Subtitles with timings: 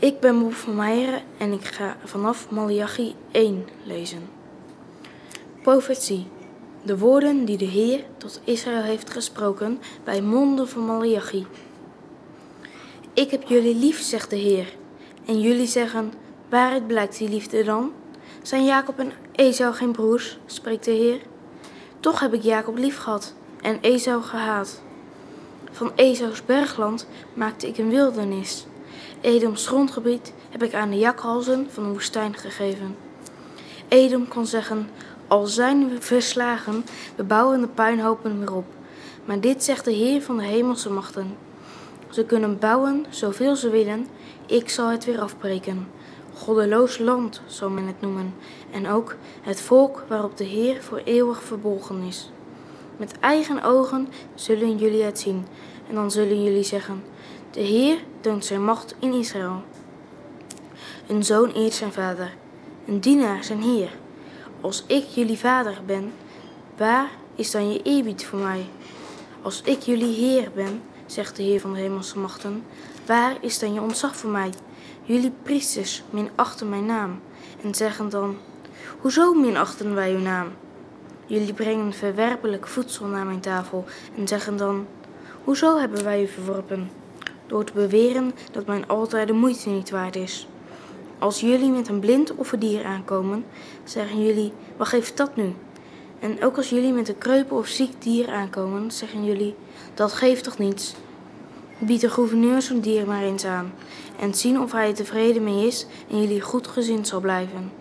[0.00, 4.28] Ik ben Bob van Meijeren en ik ga vanaf Malachi 1 lezen.
[5.62, 6.26] Profetie.
[6.82, 11.46] De woorden die de Heer tot Israël heeft gesproken bij monden van Malachi.
[13.14, 14.74] Ik heb jullie lief, zegt de Heer.
[15.24, 16.12] En jullie zeggen,
[16.48, 17.92] waaruit blijkt die liefde dan?
[18.42, 21.20] Zijn Jacob en Esau geen broers, spreekt de Heer?
[22.00, 24.82] Toch heb ik Jacob lief gehad en Esau gehaat.
[25.70, 28.66] Van Esau's bergland maakte ik een wildernis.
[29.20, 32.96] Edoms grondgebied heb ik aan de jakhalzen van de woestijn gegeven.
[33.88, 34.90] Edom kon zeggen,
[35.26, 36.84] al zijn we verslagen,
[37.16, 38.64] we bouwen de puinhopen weer op.
[39.24, 41.36] Maar dit zegt de Heer van de hemelse machten.
[42.10, 44.06] Ze kunnen bouwen zoveel ze willen,
[44.46, 45.88] ik zal het weer afbreken.
[46.34, 48.34] Goddeloos land zal men het noemen,
[48.70, 52.30] en ook het volk waarop de Heer voor eeuwig verbolgen is.
[52.96, 55.46] Met eigen ogen zullen jullie het zien,
[55.88, 57.02] en dan zullen jullie zeggen:
[57.50, 59.62] De Heer toont zijn macht in Israël.
[61.06, 62.34] Een zoon eert zijn vader,
[62.86, 63.90] een dienaar zijn Heer.
[64.60, 66.12] Als ik jullie vader ben,
[66.76, 68.66] waar is dan je eerbied voor mij?
[69.42, 72.64] Als ik jullie Heer ben, zegt de Heer van de hemelse machten,
[73.06, 74.50] waar is dan je ontzag voor mij?
[75.02, 77.20] Jullie priesters minachten mijn naam
[77.62, 78.36] en zeggen dan:
[78.98, 80.48] Hoezo minachten wij uw naam?
[81.26, 83.84] Jullie brengen verwerpelijk voedsel naar mijn tafel
[84.16, 84.86] en zeggen dan:
[85.44, 86.99] Hoezo hebben wij u verworpen?
[87.50, 90.46] Door te beweren dat mijn altaar de moeite niet waard is.
[91.18, 93.44] Als jullie met een blind offerdier aankomen,
[93.84, 95.54] zeggen jullie: Wat geeft dat nu?
[96.20, 99.54] En ook als jullie met een kreupen of ziek dier aankomen, zeggen jullie:
[99.94, 100.94] Dat geeft toch niets?
[101.78, 103.72] Bied de gouverneur zo'n dier maar eens aan
[104.18, 107.72] en zien of hij er tevreden mee is en jullie goed gezind zal blijven,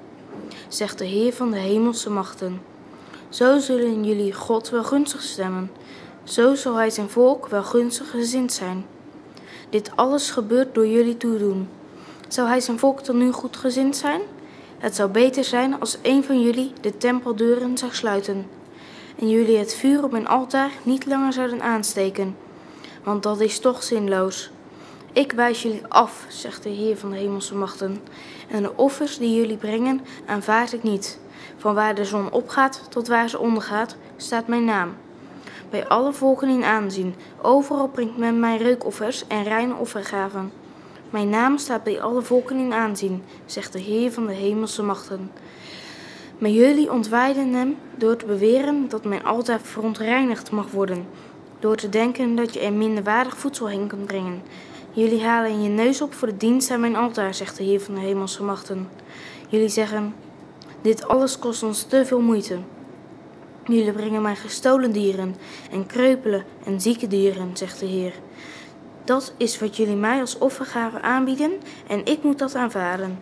[0.67, 2.61] zegt de Heer van de hemelse machten.
[3.29, 5.71] Zo zullen jullie God wel gunstig stemmen,
[6.23, 8.85] zo zal hij zijn volk wel gunstig gezind zijn.
[9.69, 11.69] Dit alles gebeurt door jullie toedoen.
[12.27, 14.21] Zou hij zijn volk dan nu goed gezind zijn?
[14.77, 18.45] Het zou beter zijn als een van jullie de tempeldeuren zou sluiten
[19.19, 22.35] en jullie het vuur op mijn altaar niet langer zouden aansteken,
[23.03, 24.51] want dat is toch zinloos.
[25.13, 28.01] Ik wijs jullie af, zegt de Heer van de hemelse machten,
[28.49, 31.19] en de offers die jullie brengen aanvaard ik niet.
[31.57, 34.95] Van waar de zon opgaat tot waar ze ondergaat, staat mijn naam.
[35.69, 40.51] Bij alle volken in aanzien, overal brengt men mij reukoffers en reine offergaven.
[41.09, 45.31] Mijn naam staat bij alle volken in aanzien, zegt de Heer van de hemelse machten.
[46.37, 51.07] Maar jullie ontwijden hem door te beweren dat mijn altaar verontreinigd mag worden,
[51.59, 54.41] door te denken dat je er minderwaardig voedsel heen kunt brengen.
[54.91, 57.93] Jullie halen je neus op voor de dienst aan mijn altaar, zegt de Heer van
[57.93, 58.89] de hemelse machten.
[59.49, 60.15] Jullie zeggen,
[60.81, 62.57] dit alles kost ons te veel moeite.
[63.69, 65.35] Jullie brengen mij gestolen dieren
[65.71, 68.13] en kreupelen en zieke dieren, zegt de Heer.
[69.03, 71.51] Dat is wat jullie mij als offergave aanbieden
[71.87, 73.19] en ik moet dat aanvaarden.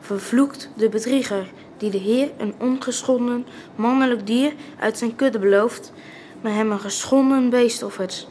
[0.00, 3.46] Vervloekt de bedrieger die de Heer een ongeschonden
[3.76, 5.92] mannelijk dier uit zijn kudde belooft,
[6.40, 8.28] maar hem een geschonden beest offert.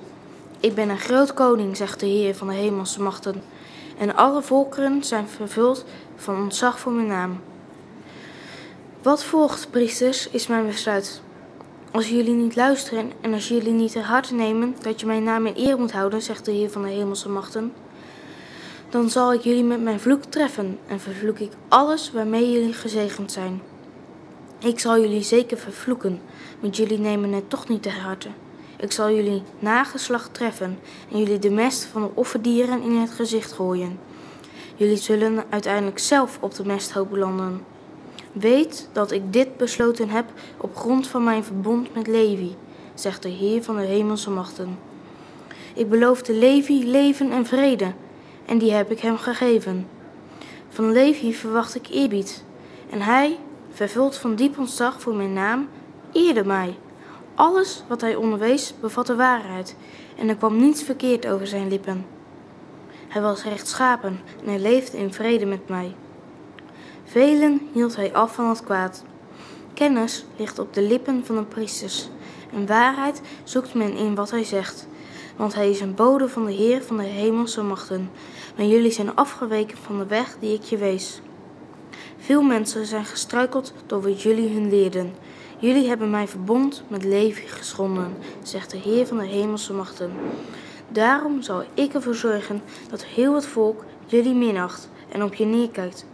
[0.60, 3.44] Ik ben een groot koning, zegt de Heer van de hemelse machten,
[3.98, 7.40] en alle volkeren zijn vervuld van ontzag voor mijn naam.
[9.02, 11.22] Wat volgt, priesters, is mijn besluit.
[11.94, 15.46] Als jullie niet luisteren en als jullie niet ter harte nemen dat je mijn naam
[15.46, 17.74] in eer moet houden, zegt de Heer van de hemelse machten,
[18.90, 23.31] dan zal ik jullie met mijn vloek treffen en vervloek ik alles waarmee jullie gezegend
[23.31, 23.62] zijn.
[24.59, 26.22] Ik zal jullie zeker vervloeken,
[26.59, 28.30] want jullie nemen het toch niet ter harte.
[28.78, 30.80] Ik zal jullie nageslacht treffen
[31.12, 34.00] en jullie de mest van de offerdieren in het gezicht gooien.
[34.75, 37.73] Jullie zullen uiteindelijk zelf op de mesthoop landen.
[38.34, 40.26] Weet dat ik dit besloten heb
[40.58, 42.56] op grond van mijn verbond met Levi,
[42.94, 44.78] zegt de Heer van de hemelse machten.
[45.74, 47.94] Ik beloofde Levi leven en vrede,
[48.46, 49.88] en die heb ik hem gegeven.
[50.70, 52.44] Van Levi verwacht ik eerbied,
[52.90, 53.40] en hij,
[53.70, 55.70] vervuld van diep ontzag voor mijn naam,
[56.12, 56.78] eerde mij.
[57.36, 59.76] Alles wat hij onderwees bevatte waarheid,
[60.18, 62.06] en er kwam niets verkeerd over zijn lippen.
[63.08, 65.96] Hij was rechtschapen en hij leefde in vrede met mij.
[67.13, 69.04] Velen hield hij af van het kwaad.
[69.74, 72.10] Kennis ligt op de lippen van de priesters,
[72.54, 74.88] en waarheid zoekt men in wat hij zegt,
[75.36, 78.10] want hij is een bode van de Heer van de hemelse machten.
[78.56, 81.21] Maar jullie zijn afgeweken van de weg die ik je wees.
[82.18, 85.13] Veel mensen zijn gestruikeld door wat jullie hun leerden.
[85.59, 90.12] Jullie hebben mijn verbond met Levi geschonden, zegt de Heer van de hemelse machten.
[90.89, 96.06] Daarom zal ik ervoor zorgen dat heel het volk jullie minacht en op je neerkijkt.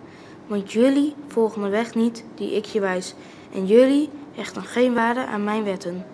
[0.50, 3.16] Want jullie volgen de weg niet die ik je wijs,
[3.54, 6.06] en jullie hechten geen waarde aan mijn wetten.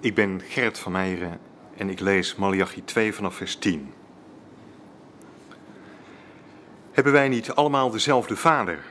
[0.00, 1.40] Ik ben Gerrit van Meijeren
[1.76, 3.92] en ik lees Malachi 2 vanaf vers 10.
[6.90, 8.84] Hebben wij niet allemaal dezelfde Vader?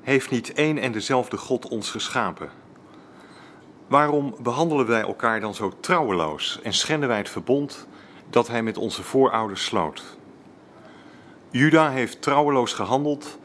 [0.00, 2.50] Heeft niet één en dezelfde God ons geschapen?
[3.86, 7.86] Waarom behandelen wij elkaar dan zo trouweloos en schenden wij het verbond
[8.30, 10.16] dat hij met onze voorouders sloot?
[11.50, 13.38] Juda heeft trouweloos gehandeld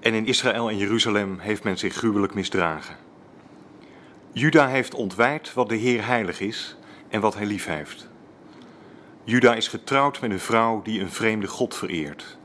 [0.00, 2.96] en in Israël en Jeruzalem heeft men zich gruwelijk misdragen.
[4.32, 6.76] Juda heeft ontwijd wat de Heer heilig is
[7.08, 8.08] en wat hij lief heeft.
[9.24, 12.38] Juda is getrouwd met een vrouw die een vreemde God vereert.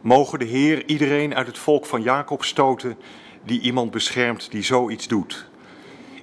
[0.00, 2.98] Mogen de Heer iedereen uit het volk van Jacob stoten
[3.44, 5.48] die iemand beschermt die zoiets doet.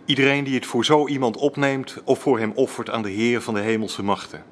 [0.05, 3.53] Iedereen die het voor zo iemand opneemt of voor hem offert aan de Heer van
[3.53, 4.43] de hemelse machten.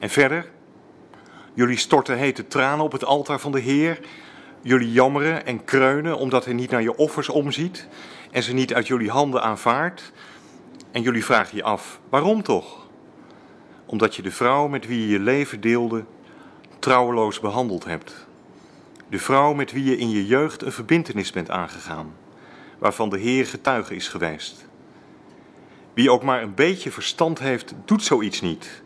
[0.00, 0.50] En verder,
[1.56, 4.00] jullie storten hete tranen op het altaar van de Heer.
[4.62, 7.88] Jullie jammeren en kreunen omdat hij niet naar je offers omziet
[8.30, 10.12] en ze niet uit jullie handen aanvaardt.
[10.90, 12.86] En jullie vragen je af, waarom toch?
[13.86, 16.04] Omdat je de vrouw met wie je je leven deelde
[16.78, 18.26] trouweloos behandeld hebt.
[19.08, 22.14] De vrouw met wie je in je jeugd een verbintenis bent aangegaan,
[22.78, 24.68] waarvan de Heer getuige is geweest.
[25.94, 28.84] Wie ook maar een beetje verstand heeft, doet zoiets niet.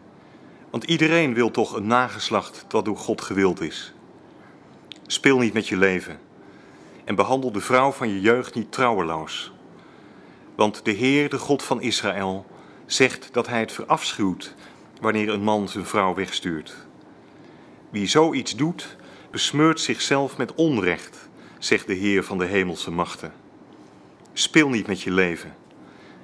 [0.70, 3.92] Want iedereen wil toch een nageslacht dat door God gewild is.
[5.06, 6.20] Speel niet met je leven
[7.04, 9.52] en behandel de vrouw van je jeugd niet trouweloos.
[10.54, 12.46] Want de Heer, de God van Israël,
[12.86, 14.54] zegt dat hij het verafschuwt
[15.00, 16.76] wanneer een man zijn vrouw wegstuurt.
[17.90, 18.96] Wie zoiets doet,
[19.30, 21.28] besmeurt zichzelf met onrecht,
[21.58, 23.32] zegt de Heer van de hemelse machten.
[24.32, 25.54] Speel niet met je leven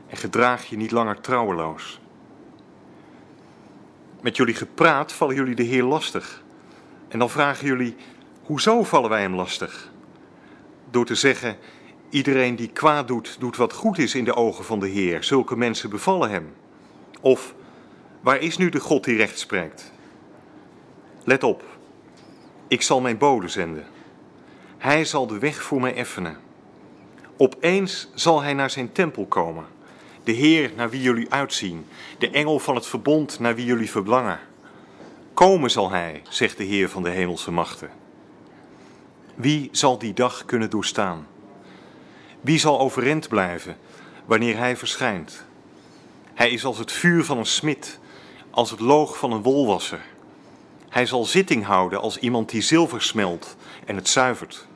[0.07, 2.01] en gedraag je niet langer trouweloos.
[4.21, 6.43] Met jullie gepraat vallen jullie de Heer lastig.
[7.09, 7.97] En dan vragen jullie,
[8.43, 9.91] hoezo vallen wij hem lastig?
[10.91, 11.57] Door te zeggen,
[12.11, 15.25] iedereen die kwaad doet, doet wat goed is in de ogen van de Heer.
[15.25, 16.55] Zulke mensen bevallen hem.
[17.21, 17.55] Of,
[18.21, 19.93] waar is nu de God die recht spreekt?
[21.25, 21.65] Let op,
[22.69, 23.87] ik zal mijn bode zenden.
[24.79, 26.37] Hij zal de weg voor mij effenen.
[27.37, 29.65] Opeens zal hij naar zijn tempel komen.
[30.27, 31.87] De Heer naar wie jullie uitzien,
[32.19, 34.39] de engel van het verbond naar wie jullie verlangen.
[35.35, 37.91] Komen zal hij, zegt de Heer van de hemelse machten.
[39.35, 41.27] Wie zal die dag kunnen doorstaan?
[42.41, 43.77] Wie zal overeind blijven
[44.25, 45.45] wanneer hij verschijnt?
[46.35, 47.99] Hij is als het vuur van een smid,
[48.51, 50.05] als het loog van een wolwasser.
[50.89, 54.67] Hij zal zitting houden als iemand die zilver smelt en het zuivert.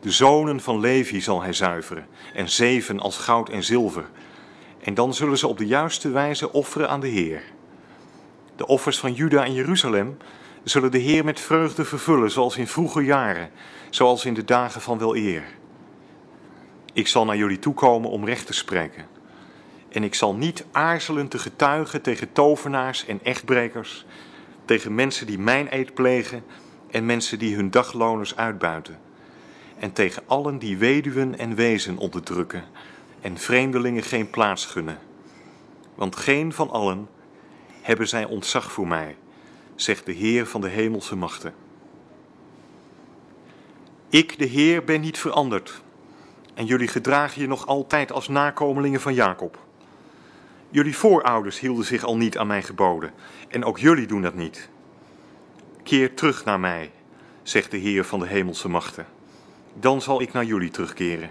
[0.00, 4.10] De zonen van Levi zal hij zuiveren en zeven als goud en zilver.
[4.82, 7.42] En dan zullen ze op de juiste wijze offeren aan de Heer.
[8.56, 10.16] De offers van Juda en Jeruzalem
[10.64, 13.50] zullen de Heer met vreugde vervullen, zoals in vroege jaren,
[13.90, 15.44] zoals in de dagen van wel eer.
[16.92, 19.06] Ik zal naar jullie toekomen om recht te spreken.
[19.88, 24.06] En ik zal niet aarzelen te getuigen tegen tovenaars en echtbrekers,
[24.64, 26.44] tegen mensen die mijn eed plegen
[26.90, 28.98] en mensen die hun dagloners uitbuiten.
[29.78, 32.64] En tegen allen die weduwen en wezen onderdrukken
[33.22, 34.98] en vreemdelingen geen plaats gunnen.
[35.94, 37.08] Want geen van allen
[37.80, 39.16] hebben zij ontzag voor mij,
[39.74, 41.54] zegt de Heer van de hemelse machten.
[44.08, 45.82] Ik, de Heer, ben niet veranderd.
[46.54, 49.58] En jullie gedragen je nog altijd als nakomelingen van Jacob.
[50.70, 53.12] Jullie voorouders hielden zich al niet aan mijn geboden.
[53.48, 54.68] En ook jullie doen dat niet.
[55.82, 56.90] Keer terug naar mij,
[57.42, 59.06] zegt de Heer van de hemelse machten.
[59.74, 61.30] Dan zal ik naar jullie terugkeren.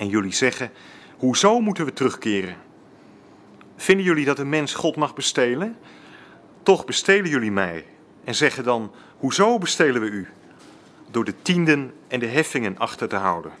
[0.00, 0.70] En jullie zeggen:
[1.16, 2.56] Hoezo moeten we terugkeren?
[3.76, 5.76] Vinden jullie dat een mens God mag bestelen?
[6.62, 7.84] Toch bestelen jullie mij
[8.24, 10.28] en zeggen dan: Hoezo bestelen we u?
[11.10, 13.52] Door de tienden en de heffingen achter te houden.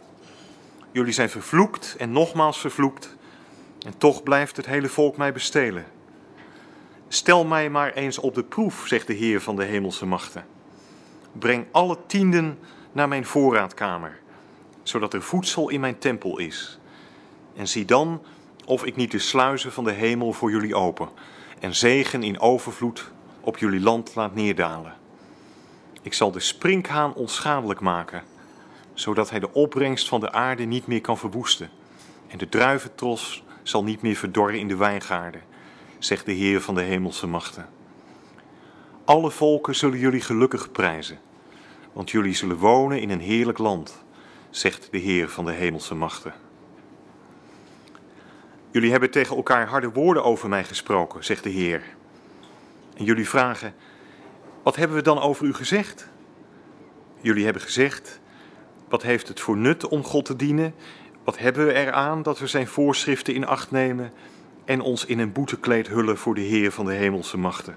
[0.90, 3.16] Jullie zijn vervloekt en nogmaals vervloekt,
[3.86, 5.84] en toch blijft het hele volk mij bestelen.
[7.08, 10.44] Stel mij maar eens op de proef, zegt de Heer van de hemelse machten.
[11.32, 12.58] Breng alle tienden
[12.92, 14.19] naar mijn voorraadkamer,
[14.90, 16.78] zodat er voedsel in mijn tempel is.
[17.56, 18.22] En zie dan
[18.64, 21.08] of ik niet de sluizen van de hemel voor jullie open
[21.60, 24.94] en zegen in overvloed op jullie land laat neerdalen.
[26.02, 28.22] Ik zal de sprinkhaan onschadelijk maken,
[28.94, 31.70] zodat hij de opbrengst van de aarde niet meer kan verwoesten.
[32.26, 35.42] En de druiventros zal niet meer verdorren in de wijngaarden,
[35.98, 37.68] zegt de Heer van de hemelse machten.
[39.04, 41.18] Alle volken zullen jullie gelukkig prijzen,
[41.92, 44.04] want jullie zullen wonen in een heerlijk land,
[44.50, 46.32] zegt de Heer van de hemelse machten.
[48.70, 51.82] Jullie hebben tegen elkaar harde woorden over mij gesproken, zegt de Heer.
[52.96, 53.74] En jullie vragen:
[54.62, 56.08] Wat hebben we dan over u gezegd?
[57.20, 58.20] Jullie hebben gezegd:
[58.88, 60.74] Wat heeft het voor nut om God te dienen?
[61.24, 64.12] Wat hebben we eraan dat we zijn voorschriften in acht nemen
[64.64, 67.76] en ons in een boetekleed hullen voor de Heer van de hemelse machten?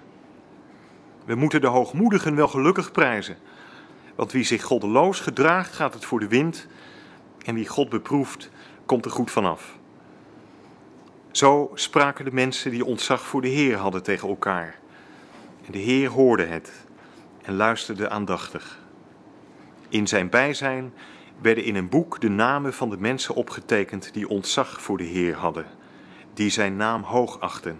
[1.25, 3.37] We moeten de hoogmoedigen wel gelukkig prijzen.
[4.15, 6.67] Want wie zich goddeloos gedraagt, gaat het voor de wind.
[7.45, 8.49] En wie God beproeft,
[8.85, 9.77] komt er goed vanaf.
[11.31, 14.79] Zo spraken de mensen die ontzag voor de Heer hadden tegen elkaar.
[15.65, 16.85] En de Heer hoorde het
[17.41, 18.79] en luisterde aandachtig.
[19.89, 20.93] In zijn bijzijn
[21.41, 25.35] werden in een boek de namen van de mensen opgetekend die ontzag voor de Heer
[25.35, 25.65] hadden,
[26.33, 27.79] die zijn naam hoog achten.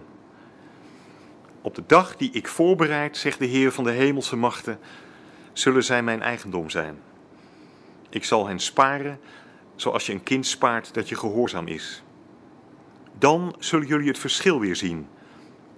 [1.60, 4.78] Op de dag die ik voorbereid, zegt de Heer van de hemelse machten,
[5.54, 6.98] zullen zij mijn eigendom zijn.
[8.08, 9.20] Ik zal hen sparen
[9.76, 12.02] zoals je een kind spaart dat je gehoorzaam is.
[13.18, 15.08] Dan zullen jullie het verschil weer zien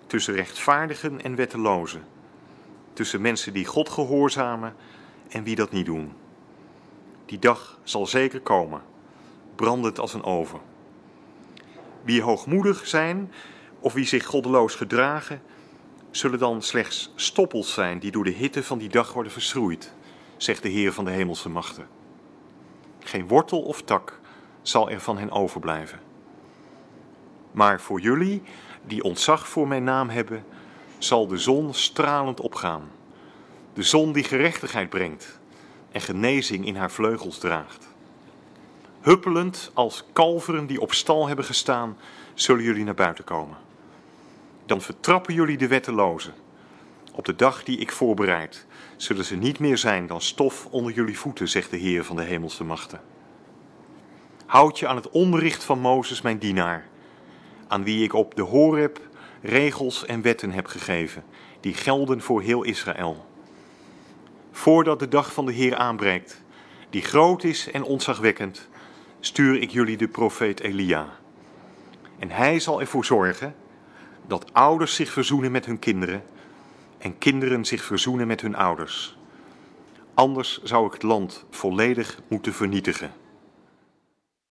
[0.06, 2.04] tussen rechtvaardigen en wettelozen,
[2.92, 4.74] tussen mensen die God gehoorzamen
[5.28, 6.12] en wie dat niet doen.
[7.26, 8.82] Die dag zal zeker komen,
[9.54, 10.60] brandend als een oven.
[12.02, 13.32] Wie hoogmoedig zijn
[13.80, 15.42] of wie zich goddeloos gedragen,
[16.16, 19.92] zullen dan slechts stoppels zijn die door de hitte van die dag worden verschroeid,
[20.36, 21.88] zegt de Heer van de hemelse machten.
[23.00, 24.20] Geen wortel of tak
[24.62, 26.00] zal er van hen overblijven.
[27.52, 28.42] Maar voor jullie,
[28.86, 30.44] die ontzag voor mijn naam hebben,
[30.98, 32.90] zal de zon stralend opgaan.
[33.74, 35.38] De zon die gerechtigheid brengt
[35.92, 37.88] en genezing in haar vleugels draagt.
[39.00, 41.96] Huppelend als kalveren die op stal hebben gestaan,
[42.34, 43.65] zullen jullie naar buiten komen.
[44.66, 46.34] Dan vertrappen jullie de wettelozen.
[47.12, 51.18] Op de dag die ik voorbereid, zullen ze niet meer zijn dan stof onder jullie
[51.18, 53.00] voeten, zegt de Heer van de hemelse machten.
[54.46, 56.88] Houd je aan het onderricht van Mozes, mijn dienaar,
[57.68, 59.00] aan wie ik op de Horeb
[59.42, 61.24] regels en wetten heb gegeven,
[61.60, 63.26] die gelden voor heel Israël.
[64.50, 66.42] Voordat de dag van de Heer aanbreekt,
[66.90, 68.68] die groot is en ontzagwekkend,
[69.20, 71.08] stuur ik jullie de profeet Elia.
[72.18, 73.54] En hij zal ervoor zorgen
[74.26, 76.22] dat ouders zich verzoenen met hun kinderen
[76.98, 79.16] en kinderen zich verzoenen met hun ouders.
[80.14, 83.12] Anders zou ik het land volledig moeten vernietigen.